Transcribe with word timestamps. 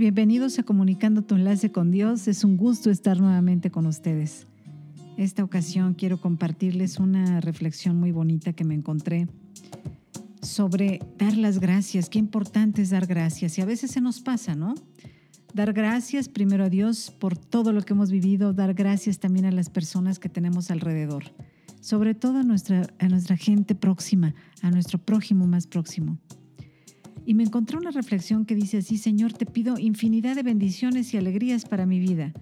Bienvenidos 0.00 0.58
a 0.58 0.62
Comunicando 0.62 1.20
tu 1.20 1.34
enlace 1.34 1.72
con 1.72 1.90
Dios. 1.90 2.26
Es 2.26 2.42
un 2.42 2.56
gusto 2.56 2.90
estar 2.90 3.20
nuevamente 3.20 3.70
con 3.70 3.84
ustedes. 3.84 4.46
Esta 5.18 5.44
ocasión 5.44 5.92
quiero 5.92 6.18
compartirles 6.18 6.98
una 6.98 7.42
reflexión 7.42 8.00
muy 8.00 8.10
bonita 8.10 8.54
que 8.54 8.64
me 8.64 8.74
encontré 8.74 9.28
sobre 10.40 11.00
dar 11.18 11.36
las 11.36 11.58
gracias. 11.58 12.08
Qué 12.08 12.18
importante 12.18 12.80
es 12.80 12.88
dar 12.88 13.06
gracias. 13.06 13.58
Y 13.58 13.60
a 13.60 13.66
veces 13.66 13.90
se 13.90 14.00
nos 14.00 14.22
pasa, 14.22 14.54
¿no? 14.54 14.74
Dar 15.52 15.74
gracias 15.74 16.30
primero 16.30 16.64
a 16.64 16.70
Dios 16.70 17.10
por 17.10 17.36
todo 17.36 17.74
lo 17.74 17.82
que 17.82 17.92
hemos 17.92 18.10
vivido, 18.10 18.54
dar 18.54 18.72
gracias 18.72 19.18
también 19.18 19.44
a 19.44 19.52
las 19.52 19.68
personas 19.68 20.18
que 20.18 20.30
tenemos 20.30 20.70
alrededor, 20.70 21.24
sobre 21.82 22.14
todo 22.14 22.38
a 22.38 22.42
nuestra, 22.42 22.86
a 22.98 23.08
nuestra 23.08 23.36
gente 23.36 23.74
próxima, 23.74 24.34
a 24.62 24.70
nuestro 24.70 24.98
prójimo 24.98 25.46
más 25.46 25.66
próximo. 25.66 26.18
Y 27.30 27.34
me 27.34 27.44
encontré 27.44 27.78
una 27.78 27.92
reflexión 27.92 28.44
que 28.44 28.56
dice 28.56 28.78
así, 28.78 28.98
Señor, 28.98 29.32
te 29.32 29.46
pido 29.46 29.78
infinidad 29.78 30.34
de 30.34 30.42
bendiciones 30.42 31.14
y 31.14 31.16
alegrías 31.16 31.64
para 31.64 31.86
mi 31.86 32.00
vida. 32.00 32.32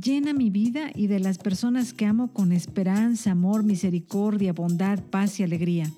Llena 0.00 0.32
mi 0.32 0.48
vida 0.48 0.92
y 0.94 1.08
de 1.08 1.18
las 1.18 1.38
personas 1.38 1.92
que 1.92 2.06
amo 2.06 2.32
con 2.32 2.52
esperanza, 2.52 3.32
amor, 3.32 3.64
misericordia, 3.64 4.52
bondad, 4.52 5.02
paz 5.02 5.40
y 5.40 5.42
alegría. 5.42 5.92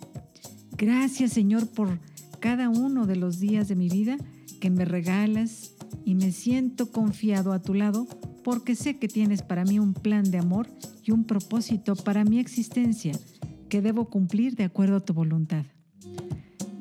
Gracias, 0.78 1.34
Señor, 1.34 1.68
por 1.68 2.00
cada 2.40 2.70
uno 2.70 3.06
de 3.06 3.16
los 3.16 3.40
días 3.40 3.68
de 3.68 3.76
mi 3.76 3.90
vida 3.90 4.16
que 4.58 4.70
me 4.70 4.86
regalas 4.86 5.74
y 6.06 6.14
me 6.14 6.32
siento 6.32 6.90
confiado 6.90 7.52
a 7.52 7.60
tu 7.60 7.74
lado 7.74 8.06
porque 8.42 8.74
sé 8.74 8.96
que 8.96 9.06
tienes 9.06 9.42
para 9.42 9.66
mí 9.66 9.78
un 9.78 9.92
plan 9.92 10.30
de 10.30 10.38
amor 10.38 10.66
y 11.04 11.10
un 11.10 11.24
propósito 11.24 11.94
para 11.94 12.24
mi 12.24 12.38
existencia 12.38 13.12
que 13.68 13.82
debo 13.82 14.08
cumplir 14.08 14.56
de 14.56 14.64
acuerdo 14.64 14.96
a 14.96 15.04
tu 15.04 15.12
voluntad. 15.12 15.66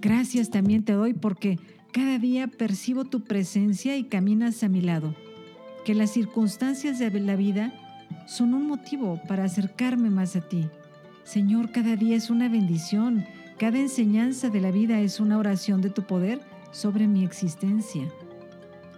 Gracias 0.02 0.50
también 0.50 0.84
te 0.84 0.94
doy 0.94 1.14
porque 1.14 1.60
cada 1.92 2.20
día 2.20 2.48
percibo 2.48 3.04
tu 3.04 3.26
presencia 3.26 3.98
y 3.98 4.06
caminas 4.06 4.64
a 4.64 4.70
mi 4.70 4.80
lado. 4.80 5.14
Que 5.84 5.94
las 5.94 6.12
circunstancias 6.12 7.00
de 7.00 7.12
la 7.20 7.36
vida 7.36 7.74
son 8.26 8.54
un 8.54 8.66
motivo 8.66 9.20
para 9.28 9.44
acercarme 9.44 10.10
más 10.10 10.38
a 10.38 10.42
ti. 10.42 10.70
Señor, 11.26 11.72
cada 11.72 11.98
día 11.98 12.16
es 12.16 12.30
una 12.30 12.48
bendición, 12.48 13.26
cada 13.58 13.78
enseñanza 13.78 14.50
de 14.50 14.62
la 14.62 14.72
vida 14.72 15.02
es 15.02 15.20
una 15.20 15.38
oración 15.38 15.82
de 15.82 15.90
tu 15.90 16.04
poder 16.04 16.40
sobre 16.72 17.06
mi 17.08 17.26
existencia. 17.26 18.08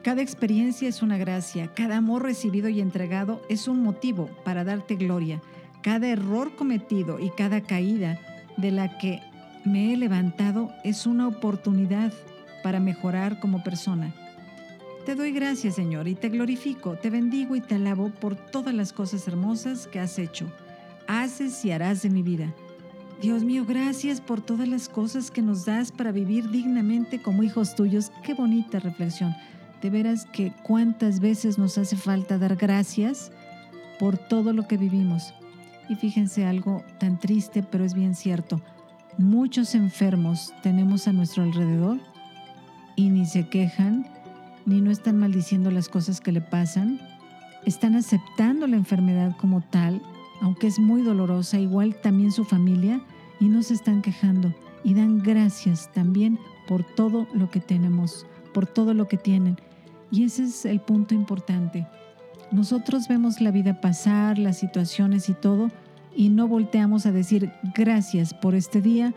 Cada 0.04 0.22
experiencia 0.22 0.88
es 0.88 1.02
una 1.02 1.18
gracia, 1.18 1.74
cada 1.74 1.98
amor 1.98 2.24
recibido 2.24 2.70
y 2.70 2.80
entregado 2.80 3.42
es 3.50 3.68
un 3.68 3.82
motivo 3.82 4.30
para 4.46 4.64
darte 4.64 4.96
gloria. 4.98 5.42
Cada 5.82 6.08
error 6.10 6.56
cometido 6.56 7.20
y 7.20 7.32
cada 7.32 7.62
caída 7.62 8.20
de 8.58 8.70
la 8.70 9.00
que 9.00 9.22
me 9.64 9.94
he 9.94 9.98
levantado 9.98 10.72
es 10.84 11.06
una 11.06 11.28
oportunidad 11.28 12.12
para 12.64 12.80
mejorar 12.80 13.40
como 13.40 13.64
persona. 13.64 14.14
Te 15.06 15.16
doy 15.16 15.32
gracias, 15.32 15.76
Señor, 15.76 16.08
y 16.08 16.16
te 16.16 16.30
glorifico, 16.30 16.96
te 16.96 17.10
bendigo 17.10 17.56
y 17.56 17.62
te 17.62 17.76
alabo 17.76 18.10
por 18.10 18.36
todas 18.36 18.74
las 18.74 18.94
cosas 18.94 19.28
hermosas 19.28 19.88
que 19.88 20.00
has 20.00 20.20
hecho, 20.20 20.52
haces 21.08 21.66
y 21.66 21.72
harás 21.72 22.04
de 22.04 22.10
mi 22.10 22.22
vida. 22.22 22.54
Dios 23.22 23.44
mío, 23.44 23.66
gracias 23.68 24.22
por 24.22 24.42
todas 24.42 24.68
las 24.68 24.90
cosas 24.90 25.30
que 25.30 25.42
nos 25.42 25.66
das 25.66 25.92
para 25.92 26.12
vivir 26.12 26.50
dignamente 26.50 27.22
como 27.22 27.44
hijos 27.44 27.76
tuyos. 27.76 28.12
Qué 28.24 28.34
bonita 28.34 28.80
reflexión. 28.80 29.36
De 29.82 29.90
veras 29.90 30.26
que 30.26 30.54
cuántas 30.64 31.20
veces 31.20 31.58
nos 31.58 31.78
hace 31.78 31.96
falta 31.96 32.38
dar 32.38 32.56
gracias 32.56 33.32
por 34.00 34.18
todo 34.18 34.54
lo 34.54 34.68
que 34.68 34.78
vivimos. 34.78 35.34
Y 35.90 35.96
fíjense 35.96 36.46
algo 36.46 36.84
tan 37.00 37.20
triste, 37.20 37.64
pero 37.64 37.84
es 37.84 37.94
bien 37.94 38.16
cierto 38.16 38.62
muchos 39.18 39.76
enfermos 39.76 40.54
tenemos 40.64 41.08
a 41.08 41.14
nuestro 41.14 41.44
alrededor 41.44 42.00
y 42.96 43.10
ni 43.10 43.26
se 43.26 43.48
quejan, 43.48 44.08
ni 44.66 44.82
no 44.82 44.92
están 44.92 45.18
maldiciendo 45.18 45.72
las 45.72 45.90
cosas 45.90 46.22
que 46.22 46.32
le 46.32 46.42
pasan, 46.42 47.00
están 47.66 47.96
aceptando 47.96 48.68
la 48.68 48.78
enfermedad 48.78 49.36
como 49.38 49.62
tal, 49.62 50.02
aunque 50.42 50.68
es 50.68 50.80
muy 50.80 51.02
dolorosa, 51.02 51.60
igual 51.60 51.96
también 51.96 52.32
su 52.32 52.44
familia, 52.44 53.02
y 53.40 53.48
no 53.48 53.64
se 53.64 53.74
están 53.74 54.02
quejando 54.02 54.54
y 54.84 54.94
dan 54.94 55.20
gracias 55.20 55.92
también 55.92 56.40
por 56.68 56.84
todo 56.84 57.28
lo 57.34 57.50
que 57.50 57.60
tenemos, 57.60 58.26
por 58.54 58.66
todo 58.66 58.94
lo 58.94 59.08
que 59.08 59.18
tienen. 59.18 59.58
Y 60.12 60.24
ese 60.24 60.44
es 60.44 60.66
el 60.66 60.80
punto 60.80 61.14
importante. 61.14 61.88
Nosotros 62.52 63.08
vemos 63.08 63.42
la 63.42 63.52
vida 63.52 63.80
pasar, 63.82 64.38
las 64.38 64.58
situaciones 64.58 65.30
y 65.30 65.34
todo, 65.34 65.72
y 66.16 66.30
no 66.30 66.48
volteamos 66.48 67.06
a 67.06 67.12
decir 67.12 67.52
gracias 67.76 68.34
por 68.34 68.56
este 68.56 68.82
día, 68.82 69.14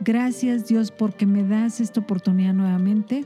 gracias 0.00 0.66
Dios 0.66 0.90
porque 0.90 1.26
me 1.26 1.44
das 1.44 1.80
esta 1.80 2.00
oportunidad 2.00 2.54
nuevamente 2.54 3.24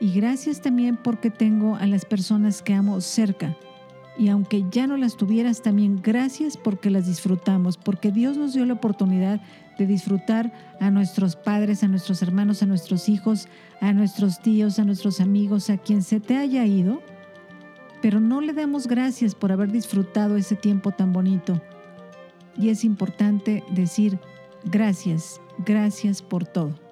y 0.00 0.12
gracias 0.12 0.60
también 0.60 0.96
porque 0.96 1.30
tengo 1.30 1.76
a 1.76 1.86
las 1.86 2.04
personas 2.04 2.62
que 2.62 2.74
amo 2.74 3.00
cerca. 3.00 3.56
Y 4.16 4.28
aunque 4.28 4.64
ya 4.70 4.86
no 4.86 4.96
las 4.96 5.16
tuvieras, 5.16 5.62
también 5.62 6.00
gracias 6.00 6.56
porque 6.56 6.90
las 6.90 7.06
disfrutamos, 7.06 7.76
porque 7.76 8.12
Dios 8.12 8.36
nos 8.36 8.52
dio 8.54 8.64
la 8.64 8.74
oportunidad 8.74 9.40
de 9.76 9.86
disfrutar 9.86 10.52
a 10.78 10.90
nuestros 10.90 11.34
padres, 11.34 11.82
a 11.82 11.88
nuestros 11.88 12.22
hermanos, 12.22 12.62
a 12.62 12.66
nuestros 12.66 13.08
hijos, 13.08 13.48
a 13.80 13.92
nuestros 13.92 14.40
tíos, 14.40 14.78
a 14.78 14.84
nuestros 14.84 15.20
amigos, 15.20 15.68
a 15.68 15.78
quien 15.78 16.02
se 16.02 16.20
te 16.20 16.36
haya 16.36 16.64
ido. 16.64 17.02
Pero 18.02 18.20
no 18.20 18.40
le 18.40 18.52
damos 18.52 18.86
gracias 18.86 19.34
por 19.34 19.50
haber 19.50 19.72
disfrutado 19.72 20.36
ese 20.36 20.54
tiempo 20.54 20.92
tan 20.92 21.12
bonito 21.12 21.60
y 22.56 22.70
es 22.70 22.84
importante 22.84 23.64
decir 23.70 24.18
gracias, 24.64 25.40
gracias 25.64 26.22
por 26.22 26.46
todo. 26.46 26.83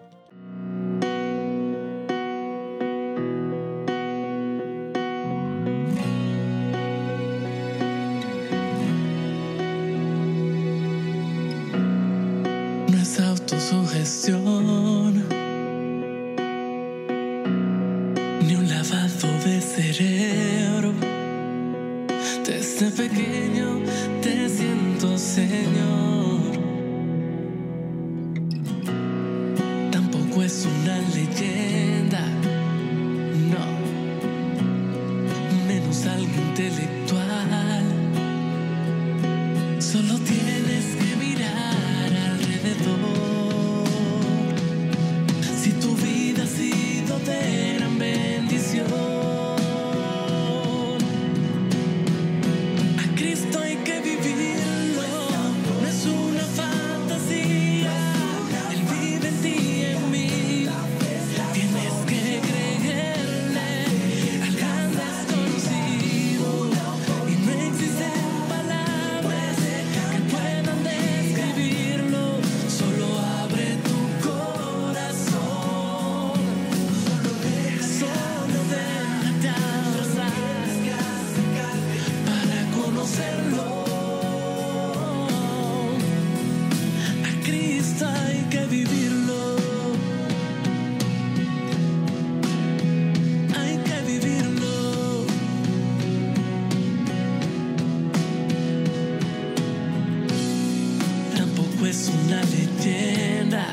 es 101.93 102.11
una 102.25 102.43
leyenda. 102.45 103.67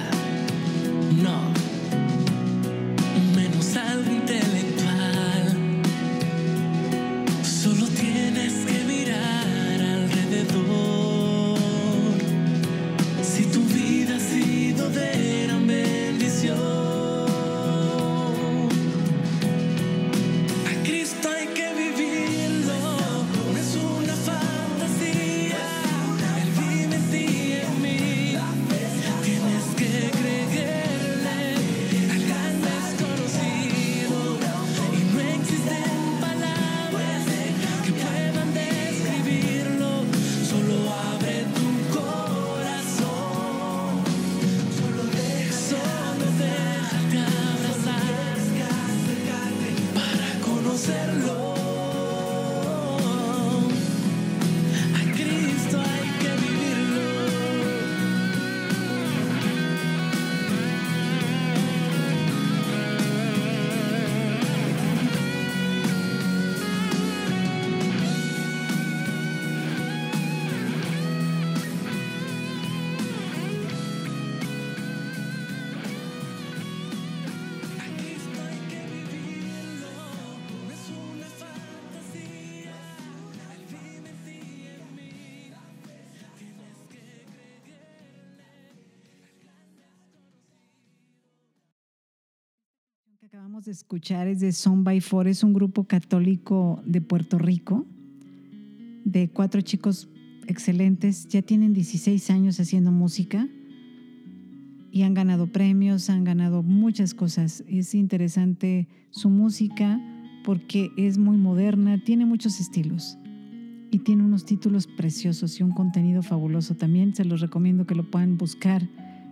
No. 1.24 1.59
Acabamos 93.60 93.66
de 93.66 93.72
escuchar 93.74 94.28
es 94.28 94.40
de 94.40 94.54
Son 94.54 94.86
by 94.86 95.02
Four, 95.02 95.28
es 95.28 95.44
un 95.44 95.54
grupo 95.54 95.84
católico 95.84 96.82
de 96.86 97.02
Puerto 97.02 97.38
Rico, 97.38 97.86
de 99.04 99.30
cuatro 99.30 99.60
chicos 99.60 100.08
excelentes, 100.48 101.28
ya 101.28 101.42
tienen 101.42 101.74
16 101.74 102.30
años 102.30 102.58
haciendo 102.62 102.92
música 102.92 103.50
y 104.92 105.02
han 105.02 105.14
ganado 105.14 105.48
premios, 105.48 106.10
han 106.10 106.24
ganado 106.24 106.64
muchas 106.64 107.14
cosas. 107.14 107.66
Es 107.68 107.94
interesante 107.96 108.88
su 109.10 109.30
música 109.30 110.00
porque 110.46 110.92
es 110.96 111.18
muy 111.18 111.36
moderna, 111.36 112.02
tiene 112.02 112.26
muchos 112.26 112.62
estilos 112.62 113.18
y 113.92 114.00
tiene 114.00 114.24
unos 114.24 114.46
títulos 114.46 114.88
preciosos 114.88 115.60
y 115.60 115.64
un 115.64 115.72
contenido 115.72 116.22
fabuloso 116.22 116.76
también. 116.76 117.14
Se 117.14 117.26
los 117.26 117.42
recomiendo 117.42 117.86
que 117.86 117.96
lo 117.96 118.10
puedan 118.10 118.38
buscar 118.38 118.88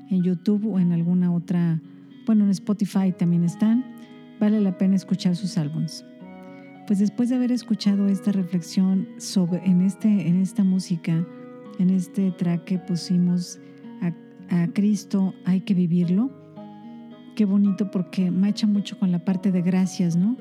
en 0.09 0.21
YouTube 0.21 0.65
o 0.65 0.79
en 0.79 0.91
alguna 0.91 1.33
otra, 1.33 1.79
bueno, 2.25 2.43
en 2.43 2.49
Spotify 2.49 3.13
también 3.17 3.45
están. 3.45 3.95
Vale 4.39 4.61
la 4.61 4.77
pena 4.77 4.95
escuchar 4.95 5.35
sus 5.35 5.57
álbums. 5.57 6.05
Pues 6.85 6.99
después 6.99 7.29
de 7.29 7.35
haber 7.35 7.51
escuchado 7.51 8.07
esta 8.07 8.31
reflexión 8.31 9.07
sobre 9.17 9.65
en, 9.65 9.81
este, 9.81 10.07
en 10.07 10.41
esta 10.41 10.63
música, 10.63 11.25
en 11.79 11.89
este 11.89 12.31
track 12.31 12.63
que 12.63 12.79
pusimos 12.79 13.59
a, 14.01 14.61
a 14.63 14.67
Cristo, 14.67 15.33
hay 15.45 15.61
que 15.61 15.73
vivirlo. 15.73 16.31
Qué 17.35 17.45
bonito 17.45 17.91
porque 17.91 18.31
macha 18.31 18.67
mucho 18.67 18.97
con 18.97 19.11
la 19.11 19.25
parte 19.25 19.51
de 19.51 19.61
gracias, 19.61 20.15
¿no? 20.15 20.37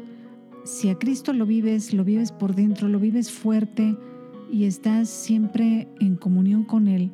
Si 0.64 0.88
a 0.88 0.99
Cristo 0.99 1.32
lo 1.32 1.46
vives, 1.46 1.92
lo 1.92 2.04
vives 2.04 2.32
por 2.32 2.54
dentro, 2.54 2.88
lo 2.88 2.99
vives 2.99 3.31
fuerte 3.31 3.96
y 4.50 4.64
estás 4.64 5.08
siempre 5.08 5.88
en 6.00 6.16
comunión 6.16 6.64
con 6.64 6.88
Él, 6.88 7.10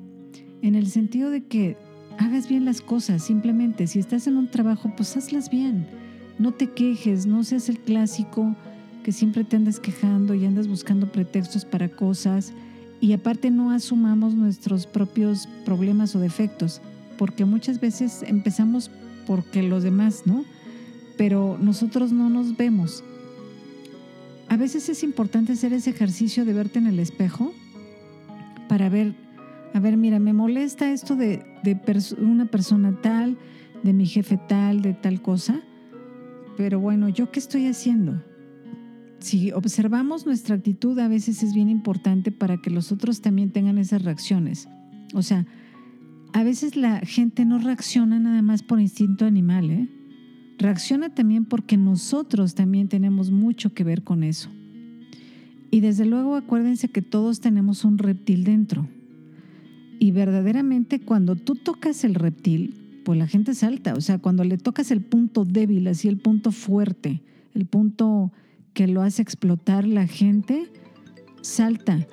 en 0.63 0.75
el 0.75 0.87
sentido 0.87 1.31
de 1.31 1.45
que 1.45 1.77
hagas 2.19 2.49
bien 2.49 2.65
las 2.65 2.81
cosas, 2.81 3.23
simplemente. 3.23 3.87
Si 3.87 3.99
estás 3.99 4.27
en 4.27 4.37
un 4.37 4.51
trabajo, 4.51 4.93
pues 4.97 5.17
hazlas 5.17 5.51
bien. 5.51 5.87
No 6.39 6.53
te 6.53 6.71
quejes, 6.71 7.27
no 7.27 7.45
seas 7.45 7.69
el 7.69 7.79
clásico 7.79 8.55
que 9.03 9.13
siempre 9.13 9.45
te 9.45 9.57
andas 9.57 9.81
quejando 9.81 10.35
y 10.35 10.45
andas 10.45 10.69
buscando 10.69 11.11
pretextos 11.11 11.65
para 11.65 11.89
cosas. 11.89 12.53
Y 13.01 13.13
aparte 13.13 13.51
no 13.51 13.71
asumamos 13.71 14.35
nuestros 14.35 14.87
propios 14.87 15.49
problemas 15.65 16.15
o 16.15 16.21
defectos, 16.21 16.81
porque 17.19 17.45
muchas 17.45 17.81
veces 17.81 18.23
empezamos 18.27 18.91
porque 19.27 19.63
los 19.63 19.83
demás, 19.83 20.23
¿no? 20.25 20.45
Pero 21.17 21.59
nosotros 21.61 22.13
no 22.13 22.31
nos 22.31 22.57
vemos. 22.57 23.03
A 24.49 24.57
veces 24.57 24.89
es 24.89 25.03
importante 25.03 25.53
hacer 25.53 25.73
ese 25.73 25.91
ejercicio 25.91 26.45
de 26.45 26.53
verte 26.53 26.79
en 26.79 26.87
el 26.87 26.99
espejo 26.99 27.53
para 28.69 28.89
ver 28.89 29.15
a 29.75 29.81
ver, 29.81 29.97
mira, 29.97 30.19
me 30.19 30.33
molesta 30.33 30.93
esto 30.93 31.17
de, 31.17 31.43
una 32.19 32.45
persona 32.47 32.95
tal, 33.01 33.39
de 33.83 33.93
mi 33.93 34.07
jefe 34.07 34.39
tal, 34.49 34.83
de 34.83 34.93
tal 34.93 35.23
cosa, 35.23 35.61
pero 36.57 36.81
bueno, 36.81 37.09
¿yo 37.09 37.31
qué 37.31 37.39
estoy 37.39 37.67
haciendo? 37.67 38.23
Si 39.19 39.53
observamos 39.53 40.27
nuestra 40.27 40.57
actitud, 40.57 40.99
a 40.99 41.09
veces 41.09 41.43
es 41.43 41.55
bien 41.55 41.69
importante 41.69 42.33
para 42.33 42.57
que 42.57 42.71
los 42.71 42.91
otros 42.91 43.21
también 43.21 43.51
tengan 43.51 43.79
esas 43.79 44.03
reacciones. 44.03 44.69
O 45.15 45.23
sea, 45.23 45.47
a 46.33 46.43
veces 46.43 46.77
la 46.77 47.01
gente 47.01 47.45
no 47.45 47.59
reacciona 47.59 48.19
nada 48.19 48.43
más 48.43 48.63
por 48.63 48.81
instinto 48.81 49.25
animal, 49.25 49.71
¿eh? 49.71 49.89
Reacciona 50.59 51.15
también 51.15 51.45
porque 51.45 51.77
nosotros 51.77 52.55
también 52.55 52.89
tenemos 52.89 53.31
mucho 53.31 53.75
que 53.75 53.85
ver 53.85 54.03
con 54.03 54.23
eso. 54.23 54.49
Y 55.71 55.81
desde 55.81 56.05
luego 56.05 56.37
acuérdense 56.37 56.89
que 56.89 57.03
todos 57.03 57.41
tenemos 57.41 57.85
un 57.85 57.99
reptil 57.99 58.45
dentro. 58.45 58.89
Y 59.99 60.11
verdaderamente 60.11 61.01
cuando 61.01 61.37
tú 61.37 61.55
tocas 61.55 62.05
el 62.05 62.15
reptil, 62.15 62.82
pues 63.05 63.19
la 63.19 63.27
gente 63.27 63.55
salta. 63.55 63.95
O 63.95 64.01
sea, 64.01 64.19
cuando 64.19 64.45
le 64.45 64.59
tocas 64.59 64.91
el 64.91 65.03
punto 65.03 65.45
débil, 65.45 65.87
así 65.89 66.09
el 66.09 66.19
punto 66.19 66.53
fuerte, 66.53 67.23
el 67.55 67.67
punto 67.67 68.33
que 68.73 68.87
lo 68.87 69.03
hace 69.03 69.23
explotar, 69.23 69.87
la 69.87 70.07
gente 70.07 70.71
salta. 71.43 72.07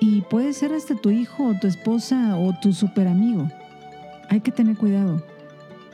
Y 0.00 0.22
puede 0.22 0.52
ser 0.52 0.72
hasta 0.72 0.94
tu 0.94 1.10
hijo 1.10 1.48
o 1.48 1.58
tu 1.58 1.66
esposa 1.66 2.36
o 2.38 2.54
tu 2.60 2.72
super 2.72 3.06
amigo. 3.06 3.48
Hay 4.30 4.40
que 4.40 4.52
tener 4.52 4.76
cuidado. 4.76 5.22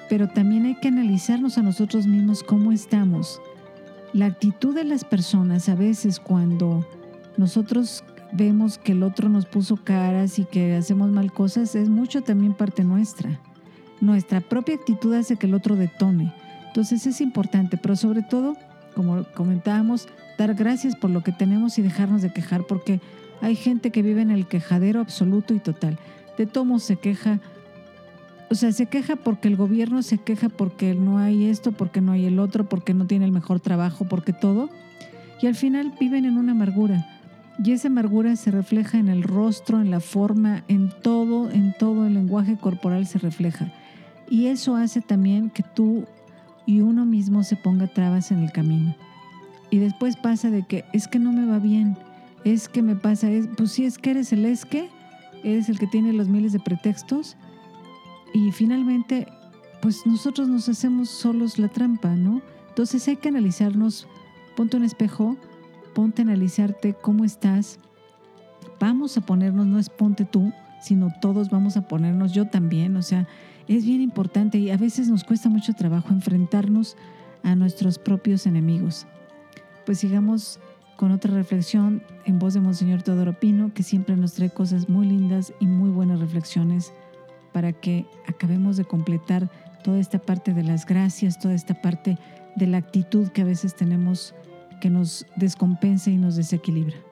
Pero 0.08 0.28
también 0.28 0.66
hay 0.66 0.76
que 0.76 0.88
analizarnos 0.88 1.58
a 1.58 1.62
nosotros 1.62 2.06
mismos 2.06 2.44
cómo 2.44 2.70
estamos. 2.70 3.40
La 4.12 4.26
actitud 4.26 4.74
de 4.74 4.84
las 4.84 5.04
personas 5.04 5.68
a 5.68 5.74
veces 5.74 6.20
cuando 6.20 6.86
nosotros 7.36 8.04
vemos 8.32 8.78
que 8.78 8.92
el 8.92 9.02
otro 9.02 9.28
nos 9.28 9.46
puso 9.46 9.76
caras 9.76 10.38
y 10.38 10.44
que 10.44 10.74
hacemos 10.74 11.10
mal 11.10 11.32
cosas, 11.32 11.74
es 11.74 11.88
mucho 11.88 12.22
también 12.22 12.54
parte 12.54 12.84
nuestra. 12.84 13.40
Nuestra 14.00 14.40
propia 14.40 14.74
actitud 14.74 15.14
hace 15.14 15.36
que 15.36 15.46
el 15.46 15.54
otro 15.54 15.76
detone. 15.76 16.32
Entonces 16.66 17.06
es 17.06 17.20
importante, 17.20 17.76
pero 17.76 17.96
sobre 17.96 18.22
todo, 18.22 18.56
como 18.94 19.24
comentábamos, 19.34 20.08
dar 20.38 20.54
gracias 20.54 20.94
por 20.96 21.10
lo 21.10 21.22
que 21.22 21.32
tenemos 21.32 21.78
y 21.78 21.82
dejarnos 21.82 22.22
de 22.22 22.32
quejar, 22.32 22.64
porque 22.64 23.00
hay 23.40 23.56
gente 23.56 23.90
que 23.90 24.02
vive 24.02 24.22
en 24.22 24.30
el 24.30 24.46
quejadero 24.46 25.00
absoluto 25.00 25.54
y 25.54 25.58
total. 25.58 25.98
De 26.36 26.46
todo 26.46 26.78
se 26.78 26.96
queja, 26.96 27.40
o 28.50 28.54
sea, 28.54 28.72
se 28.72 28.86
queja 28.86 29.16
porque 29.16 29.48
el 29.48 29.56
gobierno 29.56 30.02
se 30.02 30.18
queja 30.18 30.48
porque 30.48 30.94
no 30.94 31.18
hay 31.18 31.46
esto, 31.46 31.72
porque 31.72 32.00
no 32.00 32.12
hay 32.12 32.26
el 32.26 32.38
otro, 32.38 32.68
porque 32.68 32.94
no 32.94 33.06
tiene 33.06 33.24
el 33.24 33.32
mejor 33.32 33.60
trabajo, 33.60 34.04
porque 34.04 34.32
todo. 34.32 34.68
Y 35.40 35.46
al 35.46 35.54
final 35.54 35.94
viven 35.98 36.24
en 36.24 36.36
una 36.36 36.52
amargura. 36.52 37.06
Y 37.62 37.72
esa 37.72 37.88
amargura 37.88 38.36
se 38.36 38.50
refleja 38.50 38.98
en 38.98 39.08
el 39.08 39.22
rostro, 39.22 39.80
en 39.80 39.90
la 39.90 40.00
forma, 40.00 40.62
en 40.68 40.90
todo, 41.02 41.50
en 41.50 41.74
todo 41.78 42.06
el 42.06 42.14
lenguaje 42.14 42.56
corporal 42.56 43.06
se 43.06 43.18
refleja. 43.18 43.72
Y 44.28 44.46
eso 44.46 44.76
hace 44.76 45.00
también 45.00 45.50
que 45.50 45.62
tú 45.62 46.04
y 46.66 46.80
uno 46.80 47.04
mismo 47.04 47.44
se 47.44 47.56
ponga 47.56 47.86
trabas 47.86 48.30
en 48.30 48.42
el 48.42 48.52
camino. 48.52 48.94
Y 49.70 49.78
después 49.78 50.16
pasa 50.16 50.50
de 50.50 50.64
que 50.64 50.84
es 50.92 51.08
que 51.08 51.18
no 51.18 51.32
me 51.32 51.46
va 51.46 51.58
bien, 51.58 51.96
es 52.44 52.68
que 52.68 52.82
me 52.82 52.96
pasa, 52.96 53.30
es, 53.30 53.48
pues 53.56 53.72
sí, 53.72 53.84
es 53.84 53.98
que 53.98 54.10
eres 54.10 54.32
el 54.32 54.44
es 54.44 54.64
que, 54.64 54.88
eres 55.42 55.68
el 55.68 55.78
que 55.78 55.86
tiene 55.86 56.12
los 56.12 56.28
miles 56.28 56.52
de 56.52 56.60
pretextos. 56.60 57.36
Y 58.32 58.52
finalmente, 58.52 59.26
pues 59.80 60.06
nosotros 60.06 60.48
nos 60.48 60.68
hacemos 60.68 61.08
solos 61.08 61.58
la 61.58 61.68
trampa, 61.68 62.14
¿no? 62.14 62.42
Entonces 62.68 63.06
hay 63.08 63.16
que 63.16 63.28
analizarnos, 63.28 64.06
ponte 64.56 64.76
un 64.76 64.84
espejo, 64.84 65.36
ponte 65.94 66.22
a 66.22 66.24
analizarte 66.24 66.94
cómo 66.94 67.24
estás. 67.24 67.78
Vamos 68.78 69.16
a 69.16 69.22
ponernos, 69.22 69.66
no 69.66 69.78
es 69.78 69.88
ponte 69.88 70.24
tú, 70.24 70.52
sino 70.80 71.12
todos 71.20 71.50
vamos 71.50 71.76
a 71.76 71.88
ponernos, 71.88 72.32
yo 72.32 72.46
también, 72.46 72.96
o 72.96 73.02
sea, 73.02 73.26
es 73.68 73.84
bien 73.84 74.00
importante 74.00 74.58
y 74.58 74.70
a 74.70 74.76
veces 74.76 75.08
nos 75.08 75.24
cuesta 75.24 75.48
mucho 75.48 75.74
trabajo 75.74 76.10
enfrentarnos 76.10 76.96
a 77.42 77.54
nuestros 77.54 77.98
propios 77.98 78.46
enemigos. 78.46 79.06
Pues 79.84 79.98
sigamos 79.98 80.60
con 80.96 81.12
otra 81.12 81.34
reflexión 81.34 82.02
en 82.24 82.38
voz 82.38 82.54
de 82.54 82.60
Monseñor 82.60 83.02
Teodoro 83.02 83.38
Pino, 83.38 83.72
que 83.74 83.82
siempre 83.82 84.16
nos 84.16 84.34
trae 84.34 84.50
cosas 84.50 84.88
muy 84.88 85.06
lindas 85.06 85.52
y 85.60 85.66
muy 85.66 85.90
buenas 85.90 86.20
reflexiones 86.20 86.92
para 87.52 87.72
que 87.72 88.06
acabemos 88.26 88.76
de 88.76 88.84
completar 88.84 89.50
toda 89.82 89.98
esta 89.98 90.18
parte 90.18 90.52
de 90.52 90.62
las 90.62 90.86
gracias, 90.86 91.38
toda 91.38 91.54
esta 91.54 91.80
parte 91.80 92.18
de 92.56 92.66
la 92.66 92.78
actitud 92.78 93.28
que 93.28 93.42
a 93.42 93.44
veces 93.44 93.74
tenemos 93.74 94.34
que 94.80 94.90
nos 94.90 95.26
descompensa 95.36 96.10
y 96.10 96.16
nos 96.16 96.36
desequilibra. 96.36 97.05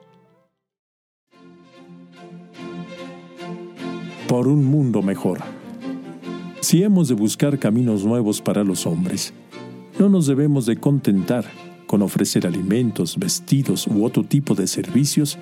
Por 4.27 4.47
un 4.47 4.65
mundo 4.65 5.01
mejor. 5.01 5.39
Si 6.61 6.83
hemos 6.83 7.07
de 7.07 7.13
buscar 7.13 7.59
caminos 7.59 8.03
nuevos 8.03 8.41
para 8.41 8.63
los 8.63 8.87
hombres, 8.87 9.33
no 9.99 10.09
nos 10.09 10.25
debemos 10.25 10.65
de 10.65 10.77
contentar 10.77 11.45
con 11.85 12.01
ofrecer 12.01 12.47
alimentos, 12.47 13.17
vestidos 13.17 13.85
u 13.87 14.03
otro 14.03 14.23
tipo 14.23 14.55
de 14.55 14.67
servicios, 14.67 15.37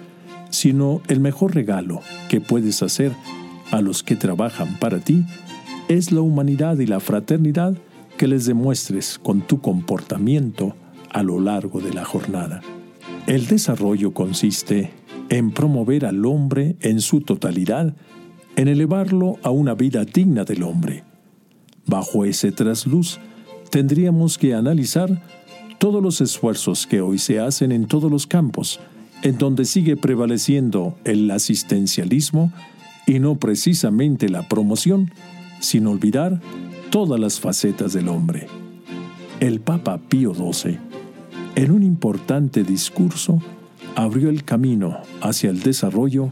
sino 0.49 1.01
el 1.07 1.19
mejor 1.19 1.55
regalo 1.55 2.01
que 2.29 2.41
puedes 2.41 2.83
hacer 2.83 3.13
a 3.71 3.81
los 3.81 4.03
que 4.03 4.15
trabajan 4.15 4.77
para 4.79 4.99
ti 4.99 5.25
es 5.87 6.11
la 6.11 6.21
humanidad 6.21 6.77
y 6.79 6.85
la 6.85 6.99
fraternidad 6.99 7.77
que 8.17 8.27
les 8.27 8.45
demuestres 8.45 9.17
con 9.17 9.41
tu 9.41 9.61
comportamiento 9.61 10.75
a 11.09 11.23
lo 11.23 11.39
largo 11.39 11.79
de 11.79 11.93
la 11.93 12.05
jornada. 12.05 12.61
El 13.27 13.47
desarrollo 13.47 14.13
consiste 14.13 14.91
en 15.29 15.51
promover 15.51 16.05
al 16.05 16.25
hombre 16.25 16.75
en 16.81 17.01
su 17.01 17.21
totalidad, 17.21 17.95
en 18.55 18.67
elevarlo 18.67 19.37
a 19.43 19.49
una 19.49 19.73
vida 19.73 20.05
digna 20.05 20.43
del 20.43 20.63
hombre. 20.63 21.03
Bajo 21.85 22.25
ese 22.25 22.51
trasluz, 22.51 23.19
tendríamos 23.69 24.37
que 24.37 24.53
analizar 24.53 25.21
todos 25.79 26.01
los 26.01 26.21
esfuerzos 26.21 26.87
que 26.87 27.01
hoy 27.01 27.17
se 27.17 27.39
hacen 27.39 27.71
en 27.71 27.87
todos 27.87 28.09
los 28.11 28.27
campos, 28.27 28.79
en 29.21 29.37
donde 29.37 29.65
sigue 29.65 29.97
prevaleciendo 29.97 30.95
el 31.03 31.29
asistencialismo 31.31 32.51
y 33.05 33.19
no 33.19 33.35
precisamente 33.35 34.29
la 34.29 34.47
promoción, 34.47 35.11
sin 35.59 35.87
olvidar 35.87 36.41
todas 36.89 37.19
las 37.19 37.39
facetas 37.39 37.93
del 37.93 38.07
hombre. 38.07 38.47
El 39.39 39.59
Papa 39.59 39.97
Pío 39.97 40.33
XII 40.33 40.77
en 41.55 41.71
un 41.71 41.83
importante 41.83 42.63
discurso, 42.63 43.41
abrió 43.95 44.29
el 44.29 44.43
camino 44.43 44.97
hacia 45.21 45.49
el 45.49 45.61
desarrollo 45.61 46.31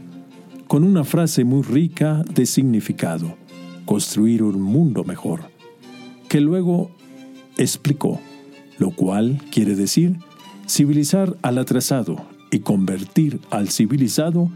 con 0.72 0.84
una 0.84 1.04
frase 1.04 1.44
muy 1.44 1.60
rica 1.60 2.24
de 2.34 2.46
significado, 2.46 3.36
construir 3.84 4.42
un 4.42 4.62
mundo 4.62 5.04
mejor, 5.04 5.42
que 6.30 6.40
luego 6.40 6.90
explicó 7.58 8.18
lo 8.78 8.90
cual 8.90 9.38
quiere 9.50 9.74
decir 9.74 10.16
civilizar 10.66 11.36
al 11.42 11.58
atrasado 11.58 12.16
y 12.50 12.60
convertir 12.60 13.38
al 13.50 13.68
civilizado 13.68 14.50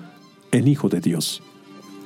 en 0.53 0.69
hijo 0.69 0.89
de 0.89 1.03
Dios. 1.03 1.43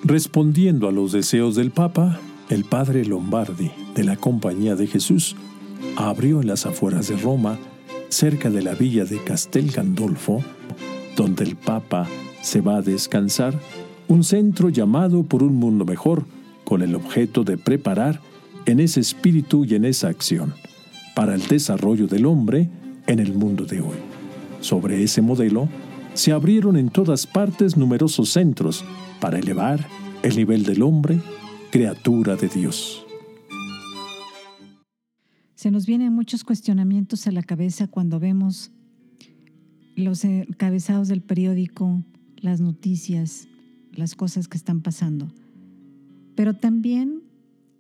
Respondiendo 0.03 0.89
a 0.89 0.93
los 0.93 1.13
deseos 1.13 1.55
del 1.55 1.71
Papa, 1.71 2.19
el 2.49 2.65
padre 2.65 3.05
Lombardi 3.05 3.71
de 3.95 4.03
la 4.03 4.17
Compañía 4.17 4.75
de 4.75 4.89
Jesús 4.89 5.37
abrió 5.95 6.41
en 6.41 6.49
las 6.49 6.67
afueras 6.67 7.07
de 7.07 7.17
Roma, 7.17 7.61
cerca 8.09 8.51
de 8.51 8.63
la 8.63 8.75
villa 8.75 9.05
de 9.05 9.23
Castel 9.23 9.71
Gandolfo, 9.71 10.43
donde 11.15 11.45
el 11.45 11.55
Papa 11.55 12.09
se 12.43 12.61
va 12.61 12.79
a 12.79 12.83
descansar, 12.83 13.55
un 14.11 14.25
centro 14.25 14.71
llamado 14.71 15.23
por 15.23 15.45
un 15.45 15.55
mundo 15.55 15.85
mejor, 15.85 16.27
con 16.65 16.83
el 16.83 16.97
objeto 16.97 17.45
de 17.45 17.57
preparar 17.57 18.21
en 18.67 18.81
ese 18.81 18.99
espíritu 18.99 19.65
y 19.65 19.77
en 19.77 19.85
esa 19.85 20.09
acción 20.09 20.53
para 21.15 21.37
el 21.37 21.47
desarrollo 21.47 22.09
del 22.09 22.27
hombre 22.27 22.69
en 23.07 23.21
el 23.21 23.33
mundo 23.35 23.65
de 23.65 23.81
hoy. 23.81 23.97
Sobre 24.61 25.05
ese 25.05 25.23
modelo, 25.23 25.69
se 26.15 26.33
abrieron 26.33 26.77
en 26.77 26.89
todas 26.89 27.25
partes 27.25 27.77
numerosos 27.77 28.31
centros 28.31 28.85
para 29.21 29.39
elevar 29.39 29.87
el 30.25 30.37
nivel 30.37 30.65
del 30.65 30.83
hombre, 30.83 31.21
criatura 31.71 32.35
de 32.35 32.49
Dios. 32.49 33.07
Se 35.55 35.71
nos 35.71 35.87
vienen 35.87 36.13
muchos 36.13 36.43
cuestionamientos 36.43 37.29
a 37.29 37.31
la 37.31 37.45
cabeza 37.45 37.87
cuando 37.87 38.19
vemos 38.19 38.73
los 39.95 40.25
encabezados 40.25 41.07
del 41.07 41.23
periódico, 41.23 42.03
las 42.41 42.61
noticias, 42.61 43.47
las 44.01 44.17
cosas 44.17 44.49
que 44.49 44.57
están 44.57 44.81
pasando. 44.81 45.29
Pero 46.35 46.55
también 46.55 47.23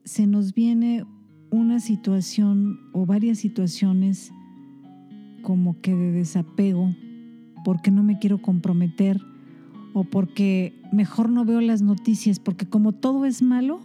se 0.04 0.26
nos 0.26 0.54
viene 0.54 1.04
una 1.50 1.80
situación 1.80 2.78
o 2.92 3.06
varias 3.06 3.38
situaciones 3.38 4.32
como 5.42 5.80
que 5.80 5.94
de 5.94 6.12
desapego, 6.12 6.94
porque 7.64 7.90
no 7.90 8.02
me 8.02 8.18
quiero 8.18 8.40
comprometer 8.40 9.20
o 9.92 10.04
porque 10.04 10.80
mejor 10.92 11.30
no 11.30 11.44
veo 11.44 11.60
las 11.60 11.82
noticias, 11.82 12.38
porque 12.38 12.66
como 12.66 12.92
todo 12.92 13.24
es 13.24 13.42
malo, 13.42 13.80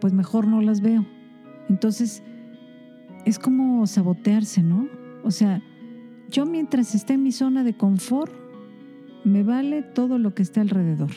pues 0.00 0.12
mejor 0.12 0.46
no 0.46 0.62
las 0.62 0.80
veo. 0.80 1.04
Entonces, 1.68 2.22
es 3.26 3.38
como 3.38 3.86
sabotearse, 3.86 4.62
¿no? 4.62 4.88
O 5.22 5.30
sea, 5.30 5.62
yo 6.30 6.46
mientras 6.46 6.94
esté 6.94 7.14
en 7.14 7.22
mi 7.22 7.32
zona 7.32 7.64
de 7.64 7.76
confort, 7.76 8.32
me 9.24 9.42
vale 9.42 9.82
todo 9.82 10.18
lo 10.18 10.34
que 10.34 10.42
está 10.42 10.60
alrededor. 10.60 11.10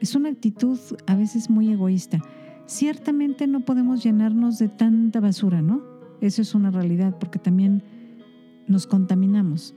Es 0.00 0.14
una 0.14 0.28
actitud 0.28 0.78
a 1.06 1.16
veces 1.16 1.50
muy 1.50 1.70
egoísta. 1.70 2.22
Ciertamente 2.66 3.46
no 3.46 3.60
podemos 3.60 4.02
llenarnos 4.02 4.58
de 4.58 4.68
tanta 4.68 5.20
basura, 5.20 5.62
¿no? 5.62 5.82
Eso 6.20 6.42
es 6.42 6.54
una 6.54 6.70
realidad 6.70 7.16
porque 7.18 7.38
también 7.38 7.82
nos 8.66 8.86
contaminamos. 8.86 9.74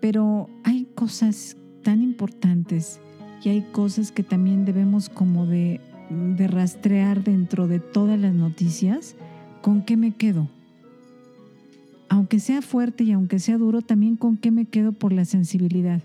Pero 0.00 0.48
hay 0.64 0.86
cosas 0.94 1.56
tan 1.82 2.02
importantes 2.02 3.00
y 3.42 3.48
hay 3.48 3.62
cosas 3.62 4.12
que 4.12 4.22
también 4.22 4.64
debemos 4.64 5.08
como 5.08 5.46
de, 5.46 5.80
rastrear 6.48 7.24
dentro 7.24 7.68
de 7.68 7.80
todas 7.80 8.18
las 8.18 8.34
noticias. 8.34 9.16
¿Con 9.62 9.82
qué 9.82 9.96
me 9.96 10.12
quedo? 10.12 10.48
Aunque 12.08 12.38
sea 12.38 12.62
fuerte 12.62 13.04
y 13.04 13.12
aunque 13.12 13.38
sea 13.38 13.58
duro, 13.58 13.82
también 13.82 14.16
con 14.16 14.36
qué 14.36 14.50
me 14.50 14.66
quedo 14.66 14.92
por 14.92 15.12
la 15.12 15.24
sensibilidad. 15.24 16.02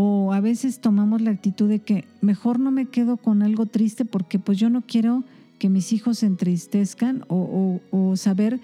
O 0.00 0.32
a 0.32 0.38
veces 0.38 0.78
tomamos 0.78 1.22
la 1.22 1.32
actitud 1.32 1.68
de 1.68 1.80
que 1.80 2.04
mejor 2.20 2.60
no 2.60 2.70
me 2.70 2.86
quedo 2.86 3.16
con 3.16 3.42
algo 3.42 3.66
triste 3.66 4.04
porque 4.04 4.38
pues 4.38 4.56
yo 4.56 4.70
no 4.70 4.82
quiero 4.82 5.24
que 5.58 5.68
mis 5.68 5.92
hijos 5.92 6.18
se 6.18 6.26
entristezcan 6.26 7.24
o, 7.26 7.80
o 7.90 8.14
saber 8.14 8.60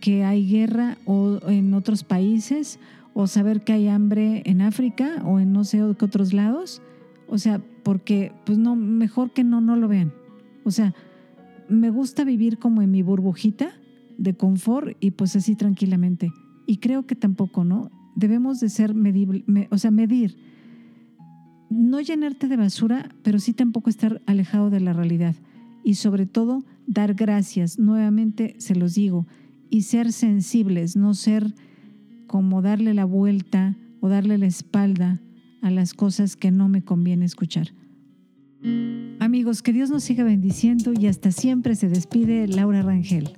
que 0.00 0.24
hay 0.24 0.48
guerra 0.48 0.96
o 1.04 1.40
en 1.46 1.74
otros 1.74 2.04
países 2.04 2.78
o 3.12 3.26
saber 3.26 3.64
que 3.64 3.74
hay 3.74 3.88
hambre 3.88 4.40
en 4.46 4.62
África 4.62 5.22
o 5.26 5.40
en 5.40 5.52
no 5.52 5.64
sé 5.64 5.82
qué 5.98 6.04
otros 6.06 6.32
lados. 6.32 6.80
O 7.28 7.36
sea, 7.36 7.60
porque 7.82 8.32
pues 8.46 8.56
no, 8.56 8.74
mejor 8.74 9.32
que 9.32 9.44
no, 9.44 9.60
no 9.60 9.76
lo 9.76 9.88
vean. 9.88 10.10
O 10.64 10.70
sea, 10.70 10.94
me 11.68 11.90
gusta 11.90 12.24
vivir 12.24 12.56
como 12.56 12.80
en 12.80 12.90
mi 12.90 13.02
burbujita 13.02 13.72
de 14.16 14.32
confort 14.32 14.96
y 15.00 15.10
pues 15.10 15.36
así 15.36 15.54
tranquilamente. 15.54 16.32
Y 16.66 16.78
creo 16.78 17.06
que 17.06 17.14
tampoco, 17.14 17.64
¿no? 17.64 17.90
Debemos 18.16 18.58
de 18.58 18.70
ser 18.70 18.94
medible, 18.94 19.44
o 19.70 19.76
sea, 19.76 19.90
medir. 19.90 20.48
No 21.70 22.00
llenarte 22.00 22.48
de 22.48 22.56
basura, 22.56 23.14
pero 23.22 23.38
sí 23.38 23.52
tampoco 23.52 23.90
estar 23.90 24.22
alejado 24.26 24.70
de 24.70 24.80
la 24.80 24.92
realidad. 24.92 25.34
Y 25.84 25.94
sobre 25.94 26.26
todo, 26.26 26.64
dar 26.86 27.14
gracias. 27.14 27.78
Nuevamente 27.78 28.56
se 28.58 28.74
los 28.74 28.94
digo, 28.94 29.26
y 29.70 29.82
ser 29.82 30.12
sensibles, 30.12 30.96
no 30.96 31.14
ser 31.14 31.54
como 32.26 32.62
darle 32.62 32.94
la 32.94 33.04
vuelta 33.04 33.76
o 34.00 34.08
darle 34.08 34.38
la 34.38 34.46
espalda 34.46 35.20
a 35.62 35.70
las 35.70 35.94
cosas 35.94 36.36
que 36.36 36.50
no 36.50 36.68
me 36.68 36.82
conviene 36.82 37.24
escuchar. 37.24 37.68
Amigos, 39.20 39.62
que 39.62 39.72
Dios 39.72 39.90
nos 39.90 40.04
siga 40.04 40.24
bendiciendo 40.24 40.92
y 40.98 41.06
hasta 41.06 41.30
siempre 41.30 41.74
se 41.74 41.88
despide 41.88 42.48
Laura 42.48 42.82
Rangel. 42.82 43.30